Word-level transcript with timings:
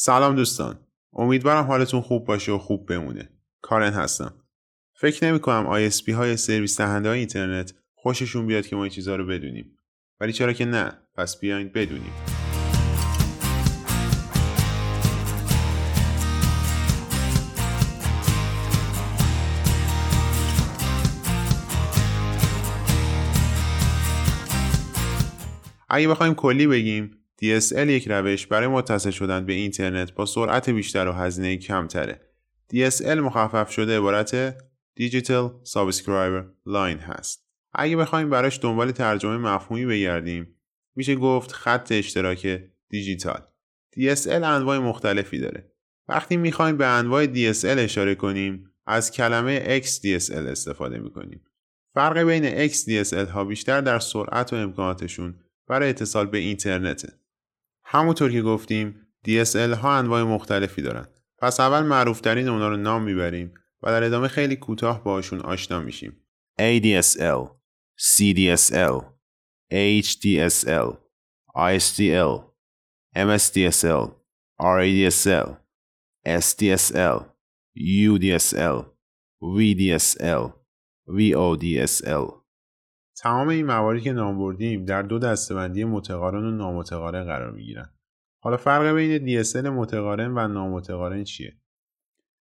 سلام 0.00 0.34
دوستان. 0.34 0.78
امیدوارم 1.12 1.64
حالتون 1.64 2.00
خوب 2.00 2.24
باشه 2.24 2.52
و 2.52 2.58
خوب 2.58 2.88
بمونه. 2.88 3.28
کارن 3.62 3.92
هستم. 3.92 4.34
فکر 4.94 5.24
نمی 5.24 5.40
کنم 5.40 5.88
ISP 5.88 6.08
های 6.08 6.36
سرویس 6.36 6.80
دهنده 6.80 7.08
های 7.08 7.18
اینترنت 7.18 7.74
خوششون 7.94 8.46
بیاد 8.46 8.66
که 8.66 8.76
ما 8.76 8.82
این 8.82 8.92
چیزها 8.92 9.16
رو 9.16 9.26
بدونیم. 9.26 9.78
ولی 10.20 10.32
چرا 10.32 10.52
که 10.52 10.64
نه. 10.64 10.92
پس 11.14 11.40
بیاین 11.40 11.68
بدونیم. 11.68 12.12
اگه 25.88 26.08
بخوایم 26.08 26.34
کلی 26.34 26.66
بگیم 26.66 27.18
DSL 27.42 27.88
یک 27.88 28.08
روش 28.08 28.46
برای 28.46 28.68
متصل 28.68 29.10
شدن 29.10 29.46
به 29.46 29.52
اینترنت 29.52 30.12
با 30.12 30.26
سرعت 30.26 30.70
بیشتر 30.70 31.08
و 31.08 31.12
هزینه 31.12 31.56
کمتره. 31.56 32.20
DSL 32.74 33.06
مخفف 33.06 33.70
شده 33.70 33.96
عبارت 33.96 34.58
Digital 35.00 35.50
Subscriber 35.72 36.44
Line 36.68 37.02
هست. 37.02 37.48
اگه 37.72 37.96
بخوایم 37.96 38.30
براش 38.30 38.60
دنبال 38.62 38.90
ترجمه 38.90 39.36
مفهومی 39.36 39.86
بگردیم 39.86 40.54
میشه 40.96 41.14
گفت 41.14 41.52
خط 41.52 41.92
اشتراک 41.92 42.60
دیجیتال. 42.88 43.42
DSL 43.96 44.28
انواع 44.28 44.78
مختلفی 44.78 45.38
داره. 45.38 45.72
وقتی 46.08 46.36
می‌خوایم 46.36 46.76
به 46.76 46.86
انواع 46.86 47.26
DSL 47.26 47.64
اشاره 47.64 48.14
کنیم 48.14 48.70
از 48.86 49.10
کلمه 49.10 49.80
XDSL 49.80 50.32
استفاده 50.32 50.98
می‌کنیم. 50.98 51.44
فرق 51.94 52.18
بین 52.18 52.68
XDSL 52.68 53.28
ها 53.28 53.44
بیشتر 53.44 53.80
در 53.80 53.98
سرعت 53.98 54.52
و 54.52 54.56
امکاناتشون 54.56 55.34
برای 55.68 55.88
اتصال 55.88 56.26
به 56.26 56.38
اینترنته. 56.38 57.17
همونطور 57.90 58.32
که 58.32 58.42
گفتیم 58.42 59.06
DSL 59.28 59.76
ها 59.76 59.96
انواع 59.98 60.22
مختلفی 60.22 60.82
دارن. 60.82 61.06
پس 61.38 61.60
اول 61.60 61.82
معروفترین 61.82 62.48
اونا 62.48 62.68
رو 62.68 62.76
نام 62.76 63.02
می‌بریم 63.02 63.54
و 63.82 63.90
در 63.90 64.02
ادامه 64.02 64.28
خیلی 64.28 64.56
کوتاه 64.56 65.04
باشون 65.04 65.40
آشنا 65.40 65.80
میشیم. 65.80 66.26
ADSL 66.60 67.48
CDSL 68.00 69.02
HDSL 70.02 70.96
ISDL 71.56 72.40
MSDSL 73.16 74.10
RADSL 74.60 75.48
SDSL 76.26 77.24
UDSL 77.78 78.84
VDSL 79.42 80.52
VODSL 81.08 82.37
تمام 83.20 83.48
این 83.48 83.66
مواردی 83.66 84.00
که 84.00 84.12
نام 84.12 84.38
بردیم 84.38 84.84
در 84.84 85.02
دو 85.02 85.18
دستبندی 85.18 85.84
متقارن 85.84 86.44
و 86.44 86.50
نامتقارن 86.50 87.24
قرار 87.24 87.50
می 87.50 87.64
گیرن. 87.64 87.90
حالا 88.42 88.56
فرق 88.56 88.94
بین 88.94 89.42
DSL 89.42 89.66
متقارن 89.66 90.30
و 90.30 90.48
نامتقارن 90.48 91.24
چیه؟ 91.24 91.56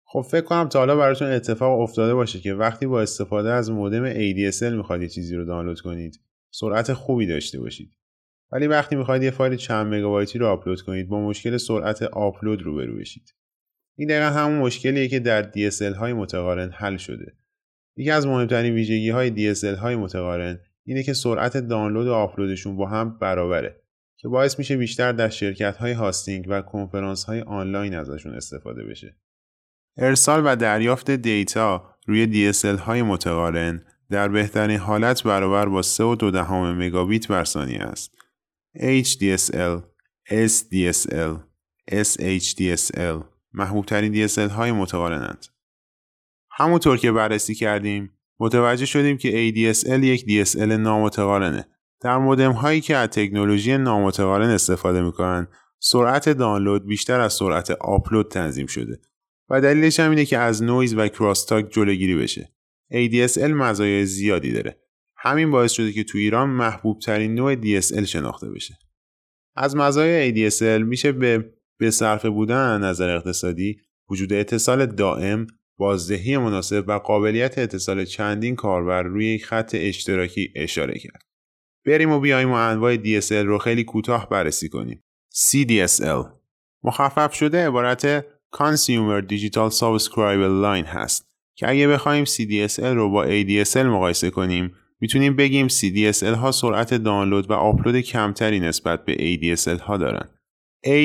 خب 0.05 0.21
فکر 0.21 0.45
کنم 0.45 0.69
تا 0.69 0.79
حالا 0.79 0.97
براتون 0.97 1.29
اتفاق 1.29 1.81
افتاده 1.81 2.15
باشه 2.15 2.41
که 2.41 2.55
وقتی 2.55 2.87
با 2.87 3.03
استفاده 3.03 3.53
از 3.53 3.71
مودم 3.71 4.13
ADSL 4.13 4.63
می‌خواید 4.63 5.03
یه 5.03 5.09
چیزی 5.09 5.37
رو 5.37 5.45
دانلود 5.45 5.81
کنید 5.81 6.21
سرعت 6.51 6.93
خوبی 6.93 7.27
داشته 7.27 7.61
باشید 7.61 7.97
ولی 8.53 8.67
وقتی 8.67 8.97
می‌خواید 8.97 9.23
یه 9.23 9.31
فایل 9.31 9.57
چند 9.57 9.95
مگابایتی 9.95 10.39
رو 10.39 10.47
آپلود 10.47 10.81
کنید 10.81 11.09
با 11.09 11.21
مشکل 11.21 11.57
سرعت 11.57 12.03
آپلود 12.03 12.63
روبرو 12.63 12.97
بشید 12.97 13.35
این 13.99 14.09
دقیقا 14.09 14.27
همون 14.27 14.59
مشکلیه 14.59 15.09
که 15.09 15.21
در 15.21 15.51
DSL 15.53 15.97
های 15.97 16.13
متقارن 16.13 16.71
حل 16.71 16.97
شده 16.97 17.37
یکی 17.97 18.11
از 18.11 18.27
مهمترین 18.27 18.75
ویژگی 18.75 19.11
های 19.11 19.55
DSL 19.55 19.79
های 19.79 19.97
متقارن 19.97 20.61
اینه 20.85 21.03
که 21.03 21.13
سرعت 21.13 21.57
دانلود 21.57 22.07
و 22.07 22.13
آپلودشون 22.13 22.77
با 22.77 22.89
هم 22.89 23.19
برابره 23.19 23.83
که 24.17 24.29
باعث 24.29 24.59
میشه 24.59 24.77
بیشتر 24.77 25.13
در 25.13 25.29
شرکت 25.29 25.77
های 25.77 25.93
هاستینگ 25.93 26.45
و 26.49 26.63
کنفرانس 26.63 27.25
های 27.25 27.41
آنلاین 27.41 27.95
ازشون 27.95 28.35
استفاده 28.35 28.85
بشه. 28.85 29.17
ارسال 29.97 30.43
و 30.47 30.57
دریافت 30.57 31.11
دیتا 31.11 31.95
روی 32.07 32.53
DSL 32.53 32.81
های 32.81 33.03
متقارن 33.03 33.85
در 34.11 34.29
بهترین 34.29 34.79
حالت 34.79 35.23
برابر 35.23 35.69
با 35.69 35.83
3 35.83 36.05
و 36.05 36.31
دهم 36.31 36.79
مگابیت 36.79 37.29
بر 37.29 37.45
ثانیه 37.45 37.83
است. 37.83 38.13
HDSL، 38.77 39.83
SDSL، 40.31 41.39
SHDSL 41.91 43.25
محبوب 43.53 43.85
ترین 43.85 44.29
DSL 44.29 44.51
های 44.51 44.73
متقارنند. 44.73 45.47
همونطور 46.55 46.97
که 46.97 47.13
بررسی 47.13 47.55
کردیم 47.55 48.11
متوجه 48.41 48.87
شدیم 48.87 49.17
که 49.17 49.31
ADSL 49.31 50.05
یک 50.05 50.47
DSL 50.47 50.57
نامتقارنه. 50.57 51.67
در 52.01 52.19
مودم 52.19 52.53
هایی 52.53 52.81
که 52.81 52.97
از 52.97 53.09
تکنولوژی 53.09 53.77
نامتقارن 53.77 54.51
استفاده 54.51 55.03
می‌کنن 55.03 55.49
سرعت 55.81 56.29
دانلود 56.29 56.87
بیشتر 56.87 57.21
از 57.21 57.33
سرعت 57.33 57.71
آپلود 57.71 58.29
تنظیم 58.29 58.67
شده 58.67 59.01
و 59.51 59.61
دلیلش 59.61 60.01
هم 60.01 60.11
اینه 60.11 60.25
که 60.25 60.39
از 60.39 60.63
نویز 60.63 60.95
و 60.95 61.09
کراستاک 61.09 61.71
جلوگیری 61.71 62.17
بشه. 62.17 62.53
ADSL 62.93 63.39
مزایای 63.39 64.07
زیادی 64.07 64.53
داره. 64.53 64.79
همین 65.17 65.51
باعث 65.51 65.73
شده 65.73 65.93
که 65.93 66.05
تو 66.05 66.19
ایران 66.19 66.51
محبوب 66.51 66.99
ترین 66.99 67.35
نوع 67.35 67.55
DSL 67.55 68.05
شناخته 68.05 68.51
بشه. 68.51 68.79
از 69.57 69.77
مزایای 69.77 70.51
ADSL 70.51 70.83
میشه 70.85 71.13
به 71.13 71.53
به 71.79 71.91
صرفه 71.91 72.31
بودن 72.31 72.85
نظر 72.85 73.17
اقتصادی 73.17 73.81
وجود 74.11 74.33
اتصال 74.33 74.87
دائم 74.87 75.47
بازدهی 75.83 76.37
مناسب 76.37 76.85
و 76.89 76.93
قابلیت 76.93 77.59
اتصال 77.59 78.05
چندین 78.05 78.57
کاربر 78.57 79.03
روی 79.03 79.27
یک 79.27 79.45
خط 79.47 79.75
اشتراکی 79.79 80.53
اشاره 80.57 80.99
کرد. 80.99 81.23
بریم 81.87 82.11
و 82.11 82.21
بیایم 82.21 82.51
و 82.51 82.55
انواع 82.55 82.97
DSL 82.97 83.33
رو 83.33 83.59
خیلی 83.59 83.85
کوتاه 83.85 84.29
بررسی 84.29 84.69
کنیم. 84.69 85.03
CDSL 85.35 86.27
مخفف 86.85 87.35
شده 87.35 87.67
عبارت 87.67 88.21
Consumer 88.57 89.23
Digital 89.31 89.71
Subscriber 89.81 90.63
Line 90.65 90.87
هست 90.87 91.31
که 91.57 91.69
اگه 91.69 91.89
بخوایم 91.89 92.25
CDSL 92.25 92.83
رو 92.83 93.11
با 93.11 93.27
ADSL 93.27 93.77
مقایسه 93.77 94.31
کنیم 94.31 94.75
می‌تونیم 95.01 95.37
بگیم 95.37 95.69
CDSL 95.69 96.37
ها 96.37 96.53
سرعت 96.53 96.95
دانلود 96.95 97.51
و 97.51 97.53
آپلود 97.53 98.01
کمتری 98.01 98.61
نسبت 98.61 99.05
به 99.05 99.15
ADSL 99.15 99.81
ها 99.81 99.97
دارن. 99.97 100.29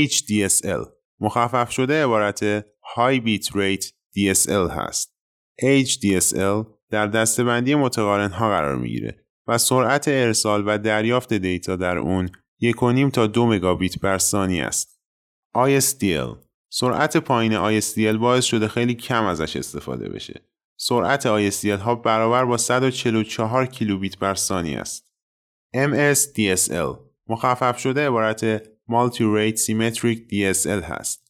HDSL 0.08 0.90
مخفف 1.20 1.72
شده 1.72 2.04
عبارت 2.04 2.60
High 2.62 3.22
Bit 3.26 3.46
Rate 3.46 3.97
DSL 4.18 4.72
هست. 4.72 5.18
HDSL 5.62 6.66
در 6.90 7.08
دستبندی 7.08 7.76
متقارن 7.76 8.32
ها 8.32 8.50
قرار 8.50 8.76
می‌گیره 8.76 9.26
و 9.48 9.58
سرعت 9.58 10.08
ارسال 10.08 10.64
و 10.68 10.78
دریافت 10.78 11.34
دیتا 11.34 11.76
در 11.76 11.98
اون 11.98 12.30
1.5 12.62 13.12
تا 13.14 13.28
2 13.28 13.48
مگابیت 13.48 14.00
بر 14.00 14.18
ثانیه 14.18 14.64
است. 14.64 15.00
ISDL 15.58 16.48
سرعت 16.70 17.18
پایین 17.18 17.80
ISDL 17.82 18.18
باعث 18.18 18.46
شده 18.46 18.68
خیلی 18.68 18.96
کم 18.96 19.26
ازش 19.26 19.56
استفاده 19.56 20.10
بشه. 20.10 20.42
سرعت 20.80 21.52
ISDL 21.52 21.80
ها 21.80 21.96
برابر 21.96 22.46
با 22.46 22.58
144 22.58 23.66
کیلوبیت 23.66 24.18
بر 24.18 24.36
ثانیه 24.36 24.80
است. 24.80 25.12
MSDSL 25.76 26.98
مخفف 27.28 27.78
شده 27.80 28.08
عبارت 28.08 28.64
Multi 28.64 29.20
Rate 29.20 29.58
Symmetric 29.58 30.18
DSL 30.32 30.84
هست. 30.84 31.27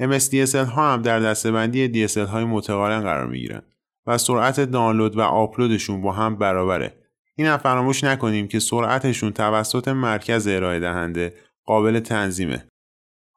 MSDSL 0.00 0.54
ها 0.54 0.92
هم 0.92 1.02
در 1.02 1.20
دستبندی 1.20 2.08
DSL 2.08 2.28
های 2.28 2.44
متقارن 2.44 3.00
قرار 3.00 3.26
می 3.26 3.38
گیرن 3.38 3.62
و 4.06 4.18
سرعت 4.18 4.60
دانلود 4.60 5.16
و 5.16 5.20
آپلودشون 5.20 6.02
با 6.02 6.12
هم 6.12 6.36
برابره. 6.36 6.94
این 7.34 7.46
هم 7.46 7.56
فراموش 7.56 8.04
نکنیم 8.04 8.48
که 8.48 8.58
سرعتشون 8.58 9.32
توسط 9.32 9.88
مرکز 9.88 10.46
ارائه 10.46 10.80
دهنده 10.80 11.34
قابل 11.64 12.00
تنظیمه. 12.00 12.68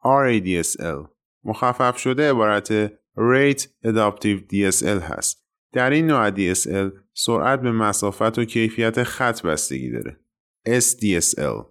RADSL 0.04 1.08
مخفف 1.44 1.98
شده 1.98 2.30
عبارت 2.30 2.86
Rate 3.16 3.62
Adaptive 3.86 4.40
DSL 4.52 5.02
هست. 5.02 5.46
در 5.72 5.90
این 5.90 6.06
نوع 6.06 6.30
DSL 6.30 6.92
سرعت 7.14 7.60
به 7.60 7.72
مسافت 7.72 8.38
و 8.38 8.44
کیفیت 8.44 9.02
خط 9.02 9.42
بستگی 9.42 9.90
داره. 9.90 10.20
SDSL 10.68 11.66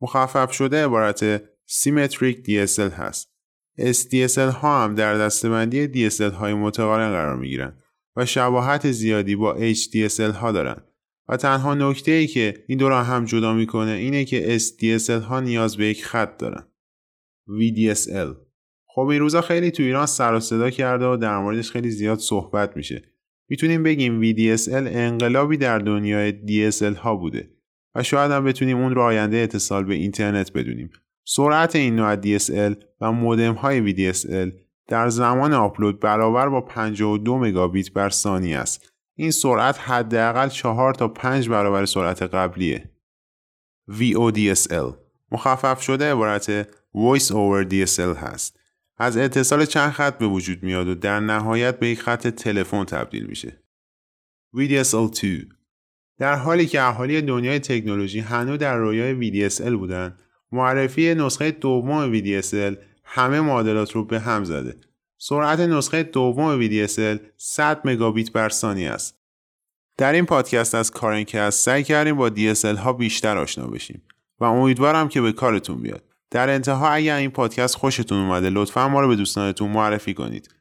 مخفف 0.00 0.52
شده 0.52 0.84
عبارت 0.84 1.38
Symmetric 1.70 2.36
DSL 2.46 2.92
هست. 2.92 3.33
SDSL 3.80 4.38
ها 4.38 4.84
هم 4.84 4.94
در 4.94 5.18
دستبندی 5.18 6.10
DSL 6.10 6.32
های 6.32 6.54
متقارن 6.54 7.10
قرار 7.10 7.36
می 7.36 7.48
گیرن 7.48 7.76
و 8.16 8.26
شباهت 8.26 8.90
زیادی 8.90 9.36
با 9.36 9.72
HDSL 9.72 10.34
ها 10.34 10.52
دارن 10.52 10.76
و 11.28 11.36
تنها 11.36 11.74
نکته 11.74 12.12
ای 12.12 12.26
که 12.26 12.64
این 12.66 12.78
دو 12.78 12.88
را 12.88 13.02
هم 13.02 13.24
جدا 13.24 13.54
می‌کنه 13.54 13.90
اینه 13.90 14.24
که 14.24 14.58
SDSL 14.58 15.10
ها 15.10 15.40
نیاز 15.40 15.76
به 15.76 15.86
یک 15.86 16.04
خط 16.04 16.36
دارن. 16.38 16.66
VDSL 17.48 18.36
خب 18.86 19.00
این 19.00 19.20
روزا 19.20 19.40
خیلی 19.40 19.70
تو 19.70 19.82
ایران 19.82 20.06
سر 20.06 20.34
و 20.34 20.40
صدا 20.40 20.70
کرده 20.70 21.06
و 21.06 21.16
در 21.16 21.38
موردش 21.38 21.70
خیلی 21.70 21.90
زیاد 21.90 22.18
صحبت 22.18 22.76
میشه. 22.76 23.02
می‌تونیم 23.48 23.82
بگیم 23.82 24.22
VDSL 24.22 24.68
انقلابی 24.72 25.56
در 25.56 25.78
دنیای 25.78 26.32
DSL 26.32 26.96
ها 26.96 27.16
بوده 27.16 27.50
و 27.94 28.02
شاید 28.02 28.30
هم 28.30 28.44
بتونیم 28.44 28.76
اون 28.76 28.94
رو 28.94 29.02
آینده 29.02 29.36
اتصال 29.36 29.84
به 29.84 29.94
اینترنت 29.94 30.52
بدونیم. 30.52 30.90
سرعت 31.24 31.76
این 31.76 31.96
نوع 31.96 32.16
DSL 32.16 32.84
و 33.00 33.12
مودم 33.12 33.54
های 33.54 33.94
VDSL 33.94 34.52
در 34.88 35.08
زمان 35.08 35.52
آپلود 35.52 36.00
برابر 36.00 36.48
با 36.48 36.60
52 36.60 37.38
مگابیت 37.38 37.92
بر 37.92 38.10
ثانیه 38.10 38.58
است. 38.58 38.92
این 39.16 39.30
سرعت 39.30 39.80
حداقل 39.80 40.48
4 40.48 40.94
تا 40.94 41.08
5 41.08 41.48
برابر 41.48 41.84
سرعت 41.84 42.22
قبلیه. 42.22 42.90
VODSL 43.90 44.94
مخفف 45.32 45.82
شده 45.82 46.12
عبارت 46.12 46.62
Voice 46.72 47.30
over 47.30 47.70
DSL 47.70 48.16
هست. 48.16 48.60
از 48.96 49.16
اتصال 49.16 49.64
چند 49.64 49.90
خط 49.90 50.18
به 50.18 50.26
وجود 50.26 50.62
میاد 50.62 50.88
و 50.88 50.94
در 50.94 51.20
نهایت 51.20 51.78
به 51.78 51.88
یک 51.88 52.00
خط 52.00 52.26
تلفن 52.26 52.84
تبدیل 52.84 53.26
میشه. 53.26 53.62
VDSL 54.56 55.20
2 55.20 55.28
در 56.18 56.34
حالی 56.34 56.66
که 56.66 56.82
اهالی 56.82 57.22
دنیای 57.22 57.58
تکنولوژی 57.58 58.20
هنوز 58.20 58.58
در 58.58 58.76
رویای 58.76 59.50
VDSL 59.50 59.70
بودن 59.70 60.18
معرفی 60.54 61.14
نسخه 61.14 61.50
دوم 61.50 62.20
VDSL 62.20 62.76
همه 63.04 63.40
معادلات 63.40 63.92
رو 63.92 64.04
به 64.04 64.20
هم 64.20 64.44
زده. 64.44 64.76
سرعت 65.18 65.60
نسخه 65.60 66.02
دوم 66.02 66.68
VDSL 66.68 67.18
100 67.36 67.80
مگابیت 67.84 68.32
بر 68.32 68.48
ثانیه 68.48 68.90
است. 68.90 69.18
در 69.96 70.12
این 70.12 70.26
پادکست 70.26 70.74
از 70.74 70.90
کارنکست 70.90 71.64
سعی 71.64 71.82
کردیم 71.82 72.16
با 72.16 72.30
DSL 72.30 72.78
ها 72.78 72.92
بیشتر 72.92 73.38
آشنا 73.38 73.66
بشیم 73.66 74.02
و 74.40 74.44
امیدوارم 74.44 75.08
که 75.08 75.20
به 75.20 75.32
کارتون 75.32 75.82
بیاد. 75.82 76.02
در 76.30 76.50
انتها 76.50 76.88
اگر 76.88 77.16
این 77.16 77.30
پادکست 77.30 77.76
خوشتون 77.76 78.18
اومده 78.18 78.50
لطفا 78.50 78.88
ما 78.88 79.00
رو 79.00 79.08
به 79.08 79.16
دوستانتون 79.16 79.70
معرفی 79.70 80.14
کنید. 80.14 80.54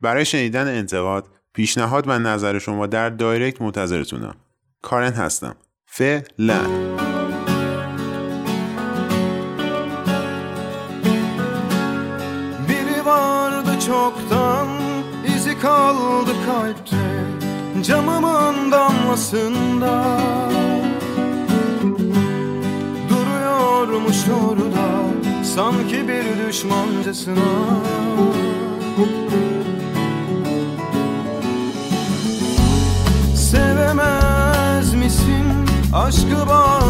برای 0.00 0.24
شنیدن 0.24 0.78
انتقاد، 0.78 1.28
پیشنهاد 1.52 2.04
و 2.08 2.18
نظر 2.18 2.58
شما 2.58 2.86
در 2.86 3.10
دایرکت 3.10 3.62
منتظرتونم. 3.62 4.36
کارن 4.82 5.12
hastım. 5.12 5.54
Falan. 5.86 7.05
Çoktan 14.06 14.68
izi 15.36 15.58
kaldı 15.58 16.30
kalpte 16.46 16.96
Camımın 17.82 18.72
damlasında. 18.72 20.18
Duruyormuş 23.08 24.16
orada 24.28 24.86
sanki 25.44 26.08
bir 26.08 26.48
düşmancasına 26.48 27.66
Aşkı 35.92 36.48
bağlayamaz 36.48 36.85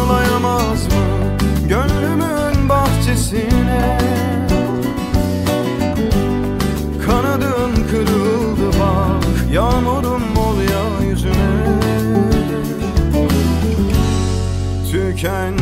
return 15.27 15.56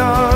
on. 0.00 0.27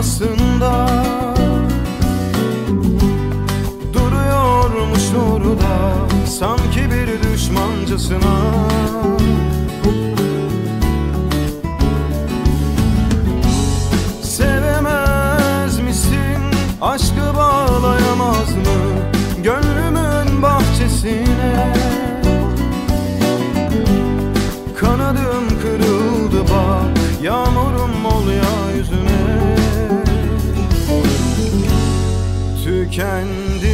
Arasında 0.00 0.88
Duruyormuş 3.92 5.02
orada 5.32 5.94
sanki 6.26 6.80
bir 6.80 7.32
düşmancasına 7.32 8.60
tükendi 32.90 33.69